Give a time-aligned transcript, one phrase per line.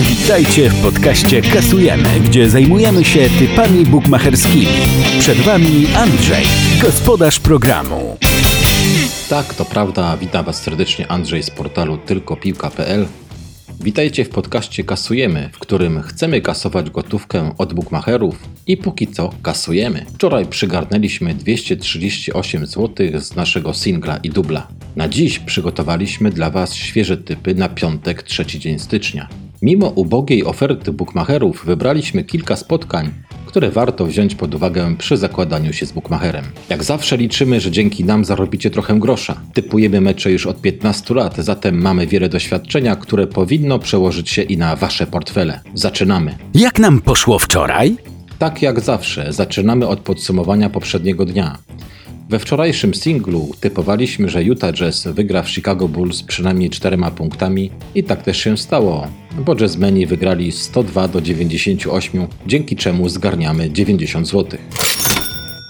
[0.00, 4.66] Witajcie w podcaście Kasujemy, gdzie zajmujemy się typami bukmacherskimi.
[5.18, 6.44] Przed Wami Andrzej,
[6.82, 8.16] gospodarz programu.
[9.28, 10.16] Tak, to prawda.
[10.16, 13.06] Witam Was serdecznie Andrzej z portalu tylkopiłka.pl.
[13.80, 20.06] Witajcie w podcaście Kasujemy, w którym chcemy kasować gotówkę od bukmacherów i póki co kasujemy.
[20.14, 24.66] Wczoraj przygarnęliśmy 238 zł z naszego singla i dubla.
[24.96, 29.47] Na dziś przygotowaliśmy dla Was świeże typy na piątek, trzeci dzień stycznia.
[29.62, 33.10] Mimo ubogiej oferty bukmacherów wybraliśmy kilka spotkań,
[33.46, 36.44] które warto wziąć pod uwagę przy zakładaniu się z bukmacherem.
[36.68, 39.40] Jak zawsze liczymy, że dzięki nam zarobicie trochę grosza.
[39.54, 44.56] Typujemy mecze już od 15 lat, zatem mamy wiele doświadczenia, które powinno przełożyć się i
[44.56, 45.60] na Wasze portfele.
[45.74, 46.34] Zaczynamy.
[46.54, 47.96] Jak nam poszło wczoraj?
[48.38, 51.58] Tak jak zawsze, zaczynamy od podsumowania poprzedniego dnia.
[52.28, 58.04] We wczorajszym singlu typowaliśmy, że Utah Jazz wygra w Chicago Bulls przynajmniej czterema punktami i
[58.04, 59.06] tak też się stało,
[59.44, 64.58] bo Jazzmeni wygrali 102 do 98, dzięki czemu zgarniamy 90 zł.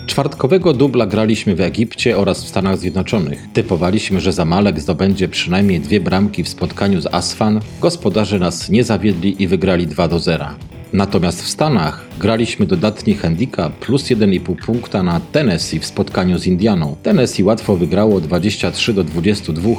[0.06, 3.46] Czwartkowego dubla graliśmy w Egipcie oraz w Stanach Zjednoczonych.
[3.52, 7.60] Typowaliśmy, że Zamalek zdobędzie przynajmniej dwie bramki w spotkaniu z Asfan.
[7.80, 10.46] Gospodarze nas nie zawiedli i wygrali 2 do 0.
[10.92, 16.96] Natomiast w Stanach graliśmy dodatni handicap plus 1,5 punkta na Tennessee w spotkaniu z Indianą.
[17.02, 19.70] Tennessee łatwo wygrało 23 do 22,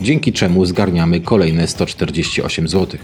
[0.00, 2.98] dzięki czemu zgarniamy kolejne 148 zł.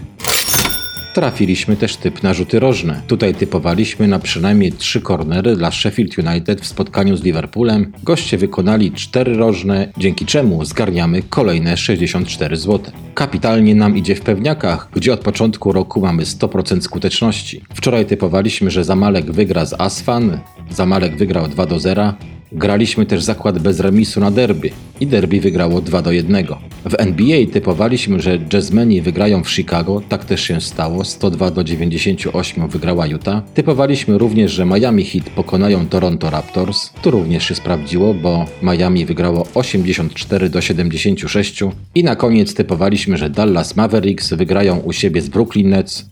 [1.18, 3.02] Trafiliśmy też typ na rzuty rożne.
[3.06, 7.92] Tutaj typowaliśmy na przynajmniej 3 kornery dla Sheffield United w spotkaniu z Liverpoolem.
[8.02, 12.92] Goście wykonali 4 rożne, dzięki czemu zgarniamy kolejne 64 zł.
[13.14, 17.62] Kapitalnie nam idzie w pewniakach, gdzie od początku roku mamy 100% skuteczności.
[17.74, 20.38] Wczoraj typowaliśmy, że Zamalek wygra z Asfan,
[20.70, 22.14] Zamalek wygrał 2 do 0,
[22.52, 26.46] Graliśmy też zakład bez remisu na derby i derby wygrało 2 do 1.
[26.84, 32.68] W NBA typowaliśmy, że Jazzmeni wygrają w Chicago, tak też się stało, 102 do 98
[32.68, 33.42] wygrała Utah.
[33.54, 36.90] Typowaliśmy również, że Miami Heat pokonają Toronto Raptors.
[37.02, 41.60] Tu również się sprawdziło, bo Miami wygrało 84 do 76
[41.94, 46.06] i na koniec typowaliśmy, że Dallas Mavericks wygrają u siebie z Brooklyn Nets.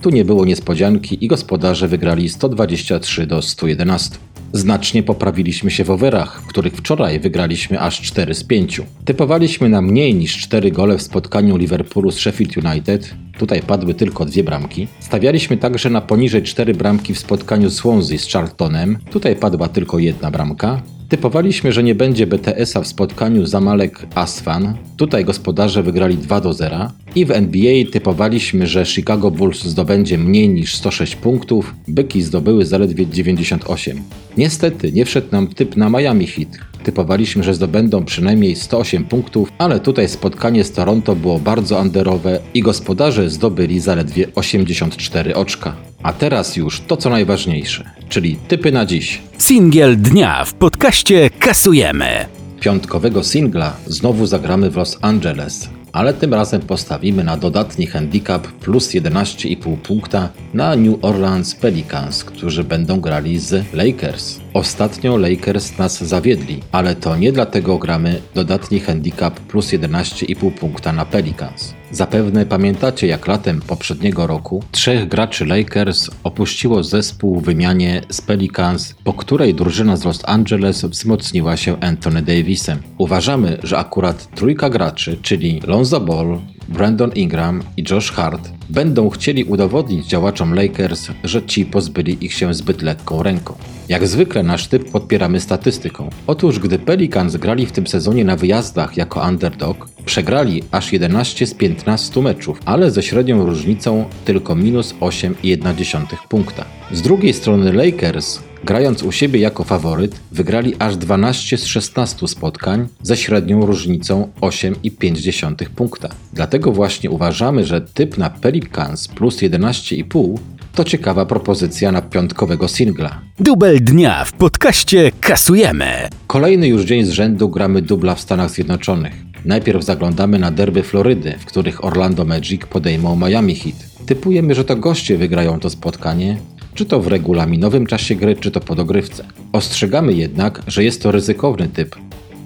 [0.00, 4.18] Tu nie było niespodzianki i gospodarze wygrali 123 do 111.
[4.52, 8.80] Znacznie poprawiliśmy się w overach, w których wczoraj wygraliśmy aż 4 z 5.
[9.04, 13.14] Typowaliśmy na mniej niż 4 gole w spotkaniu Liverpoolu z Sheffield United.
[13.38, 14.88] Tutaj padły tylko dwie bramki.
[15.00, 18.98] Stawialiśmy także na poniżej 4 bramki w spotkaniu Swansea z Charltonem.
[19.10, 20.82] Tutaj padła tylko jedna bramka.
[21.08, 24.74] Typowaliśmy, że nie będzie BTS-a w spotkaniu Zamalek Asfan.
[24.96, 26.90] Tutaj gospodarze wygrali 2 do 0.
[27.14, 31.74] I w NBA typowaliśmy, że Chicago Bulls zdobędzie mniej niż 106 punktów.
[31.88, 34.02] Byki zdobyły zaledwie 98.
[34.36, 36.67] Niestety nie wszedł nam typ na Miami Heat.
[36.84, 42.60] Typowaliśmy, że zdobędą przynajmniej 108 punktów, ale tutaj spotkanie z Toronto było bardzo underowe i
[42.60, 45.76] gospodarze zdobyli zaledwie 84 oczka.
[46.02, 49.22] A teraz już to co najważniejsze, czyli typy na dziś.
[49.38, 52.26] Singiel dnia w podcaście Kasujemy.
[52.60, 58.88] Piątkowego singla znowu zagramy w Los Angeles, ale tym razem postawimy na dodatni handicap plus
[58.88, 64.40] 11,5 punkta na New Orleans Pelicans, którzy będą grali z Lakers.
[64.58, 71.04] Ostatnio Lakers nas zawiedli, ale to nie dlatego gramy dodatni handicap plus 11,5 punkta na
[71.04, 71.74] Pelicans.
[71.90, 78.94] Zapewne pamiętacie, jak latem poprzedniego roku trzech graczy Lakers opuściło zespół w wymianie z Pelicans,
[79.04, 82.78] po której drużyna z Los Angeles wzmocniła się Anthony Davisem.
[82.98, 89.44] Uważamy, że akurat trójka graczy, czyli Lonzo Ball, Brandon Ingram i Josh Hart będą chcieli
[89.44, 93.54] udowodnić działaczom Lakers, że ci pozbyli ich się zbyt lekką ręką.
[93.88, 96.10] Jak zwykle nasz typ podpieramy statystyką.
[96.26, 101.54] Otóż gdy Pelicans grali w tym sezonie na wyjazdach jako underdog, przegrali aż 11 z
[101.54, 106.64] 15 meczów, ale ze średnią różnicą tylko minus 8,1 punkta.
[106.92, 112.88] Z drugiej strony Lakers Grając u siebie jako faworyt, wygrali aż 12 z 16 spotkań
[113.02, 116.08] ze średnią różnicą 8,5 punkta.
[116.32, 120.38] Dlatego właśnie uważamy, że typ na Pelicans plus 11,5
[120.74, 123.20] to ciekawa propozycja na piątkowego singla.
[123.40, 126.08] Dubel dnia w podcaście Kasujemy.
[126.26, 129.12] Kolejny już dzień z rzędu gramy dubla w Stanach Zjednoczonych.
[129.44, 133.76] Najpierw zaglądamy na derby Florydy, w których Orlando Magic podejmą Miami Heat.
[134.06, 136.36] Typujemy, że to goście wygrają to spotkanie,
[136.74, 139.24] czy to w regulaminowym czasie gry, czy to po dogrywce.
[139.52, 141.96] Ostrzegamy jednak, że jest to ryzykowny typ,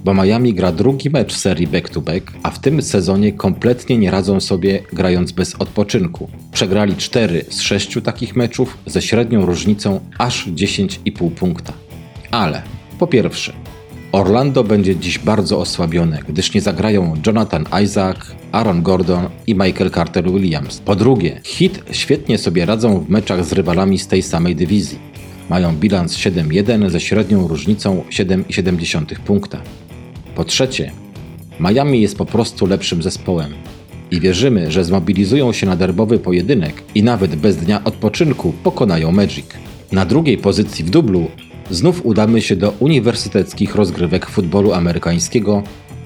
[0.05, 4.83] bo Miami gra drugi mecz serii back-to-back, a w tym sezonie kompletnie nie radzą sobie
[4.93, 6.29] grając bez odpoczynku.
[6.53, 11.73] Przegrali 4 z 6 takich meczów ze średnią różnicą aż 10,5 punkta.
[12.31, 12.63] Ale
[12.99, 13.53] po pierwsze,
[14.13, 18.17] Orlando będzie dziś bardzo osłabione, gdyż nie zagrają Jonathan Isaac,
[18.53, 20.79] Aaron Gordon i Michael Carter Williams.
[20.79, 24.99] Po drugie, Hit świetnie sobie radzą w meczach z rywalami z tej samej dywizji.
[25.49, 29.63] Mają bilans 7-1 ze średnią różnicą 7,7 punkta.
[30.35, 30.93] Po trzecie,
[31.61, 33.55] Miami jest po prostu lepszym zespołem
[34.11, 39.47] i wierzymy, że zmobilizują się na derbowy pojedynek i nawet bez dnia odpoczynku pokonają Magic.
[39.93, 41.31] Na drugiej pozycji w dublu
[41.71, 45.63] znów udamy się do uniwersyteckich rozgrywek futbolu amerykańskiego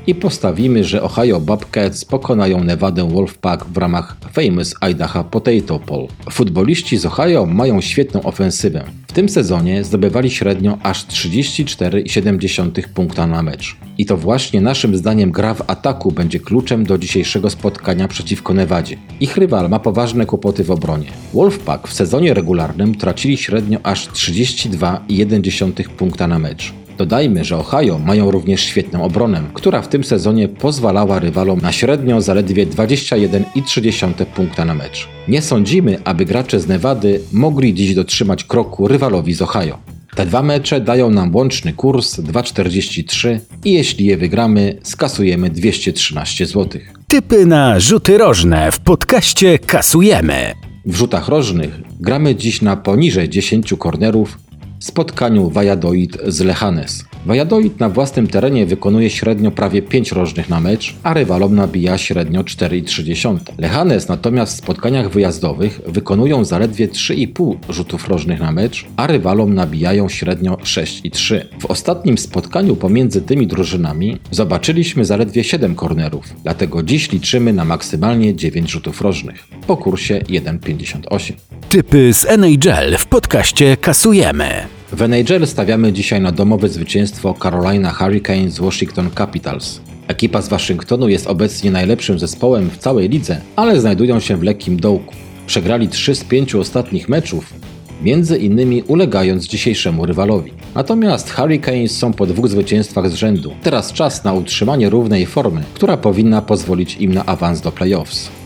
[0.07, 6.09] i postawimy, że Ohio Bobcats pokonają Nevada Wolfpack w ramach Famous Idaho Potato Bowl.
[6.31, 8.85] Futboliści z Ohio mają świetną ofensywę.
[9.17, 13.77] Tym sezonie zdobywali średnio aż 34,7 punkta na mecz.
[13.99, 18.97] I to właśnie naszym zdaniem gra w ataku będzie kluczem do dzisiejszego spotkania przeciwko Nevadzie.
[19.21, 21.07] Ich rywal ma poważne kłopoty w obronie.
[21.35, 26.86] Wolfpack w sezonie regularnym tracili średnio aż 32,1 punkta na mecz.
[26.99, 32.21] Dodajmy, że Ohio mają również świetną obronę, która w tym sezonie pozwalała rywalom na średnio
[32.21, 35.09] zaledwie 21,3 punkta na mecz.
[35.29, 39.79] Nie sądzimy, aby gracze z Nevady mogli dziś dotrzymać kroku rywalowi z Ohio.
[40.15, 46.81] Te dwa mecze dają nam łączny kurs 2,43 i jeśli je wygramy, skasujemy 213 zł.
[47.09, 50.55] Typy na rzuty rożne w podcaście kasujemy.
[50.87, 54.39] W rzutach rożnych gramy dziś na poniżej 10 kornerów
[54.79, 57.05] spotkaniu Valladolid z Lechanes.
[57.27, 62.43] Valladolid na własnym terenie wykonuje średnio prawie 5 rożnych na mecz, a rywalom nabija średnio
[62.43, 63.39] 4,3.
[63.59, 70.09] Lechanes natomiast w spotkaniach wyjazdowych wykonują zaledwie 3,5 rzutów rożnych na mecz, a rywalom nabijają
[70.09, 71.41] średnio 6,3.
[71.61, 78.37] W ostatnim spotkaniu pomiędzy tymi drużynami zobaczyliśmy zaledwie 7 kornerów, dlatego dziś liczymy na maksymalnie
[78.37, 81.33] 9 rzutów rożnych po kursie 1,58.
[81.77, 84.51] Typy z NHL w podcaście kasujemy.
[84.93, 89.81] W NHL stawiamy dzisiaj na domowe zwycięstwo Carolina Hurricanes z Washington Capitals.
[90.09, 94.81] Ekipa z Waszyngtonu jest obecnie najlepszym zespołem w całej lidze, ale znajdują się w lekkim
[94.81, 95.15] dołku.
[95.47, 97.55] Przegrali 3 z 5 ostatnich meczów,
[98.03, 100.53] między innymi ulegając dzisiejszemu rywalowi.
[100.75, 103.55] Natomiast Hurricanes są po dwóch zwycięstwach z rzędu.
[103.63, 108.46] Teraz czas na utrzymanie równej formy, która powinna pozwolić im na awans do playoffs.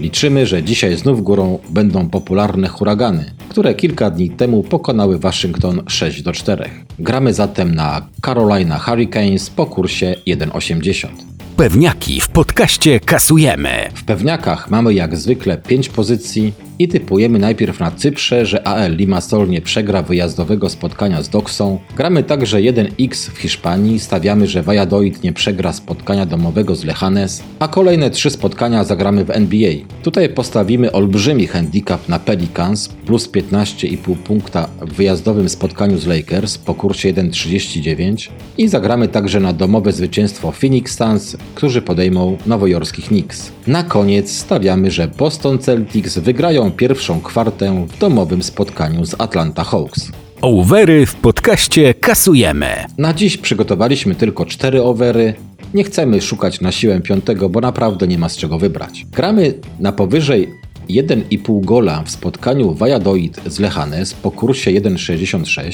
[0.00, 6.22] Liczymy, że dzisiaj znów górą będą popularne huragany, które kilka dni temu pokonały Waszyngton 6
[6.22, 6.70] do 4.
[6.98, 11.08] Gramy zatem na Carolina Hurricanes po kursie 1,80.
[11.56, 13.88] Pewniaki w podcaście kasujemy.
[13.94, 19.48] W pewniakach mamy jak zwykle 5 pozycji i typujemy najpierw na Cyprze, że AL Limassol
[19.48, 21.78] nie przegra wyjazdowego spotkania z Doksą.
[21.96, 27.68] Gramy także 1x w Hiszpanii, stawiamy, że Valladolid nie przegra spotkania domowego z Lechanes, a
[27.68, 29.72] kolejne 3 spotkania zagramy w NBA.
[30.02, 36.74] Tutaj postawimy olbrzymi handicap na Pelicans plus 15,5 punkta w wyjazdowym spotkaniu z Lakers po
[36.74, 43.52] kursie 1,39 i zagramy także na domowe zwycięstwo Phoenix Suns, którzy podejmą nowojorskich Knicks.
[43.66, 50.12] Na koniec stawiamy, że Boston Celtics wygrają pierwszą kwartę w domowym spotkaniu z Atlanta Hawks.
[50.42, 52.66] Overy w podcaście kasujemy.
[52.98, 55.34] Na dziś przygotowaliśmy tylko 4 overy.
[55.74, 59.06] Nie chcemy szukać na siłę piątego, bo naprawdę nie ma z czego wybrać.
[59.12, 60.48] Gramy na powyżej
[60.90, 65.72] 1,5 gola w spotkaniu Valladolid z Lechanes po kursie 1,66.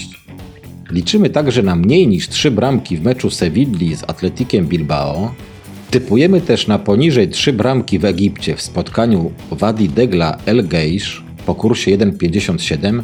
[0.90, 5.34] Liczymy także na mniej niż 3 bramki w meczu Sewilli z Atletikiem Bilbao.
[5.90, 11.54] Typujemy też na poniżej 3 bramki w Egipcie w spotkaniu Wadi Degla El Geish po
[11.54, 13.02] kursie 1,57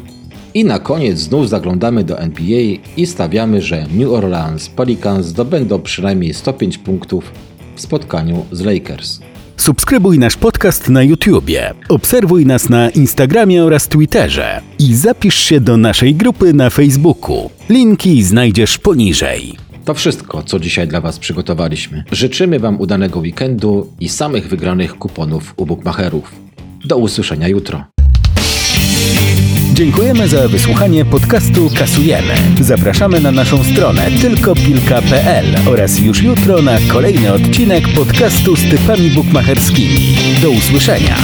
[0.55, 2.61] i na koniec znów zaglądamy do NBA
[2.97, 7.33] i stawiamy, że New Orleans Pelicans zdobędą przynajmniej 105 punktów
[7.75, 9.21] w spotkaniu z Lakers.
[9.57, 15.77] Subskrybuj nasz podcast na YouTubie, obserwuj nas na Instagramie oraz Twitterze i zapisz się do
[15.77, 17.51] naszej grupy na Facebooku.
[17.69, 19.72] Linki znajdziesz poniżej.
[19.85, 22.05] To wszystko, co dzisiaj dla Was przygotowaliśmy.
[22.12, 26.35] Życzymy Wam udanego weekendu i samych wygranych kuponów u bookmacherów.
[26.85, 27.85] Do usłyszenia jutro.
[29.75, 32.35] Dziękujemy za wysłuchanie podcastu Kasujemy.
[32.61, 40.17] Zapraszamy na naszą stronę tylkopilka.pl oraz już jutro na kolejny odcinek podcastu z typami bukmacherskimi.
[40.43, 41.17] Do usłyszenia.